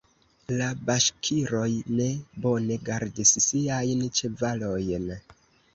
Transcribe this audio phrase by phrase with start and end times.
[0.61, 1.67] La baŝkiroj
[1.99, 2.09] ne
[2.47, 5.11] bone gardis siajn ĉevalojn.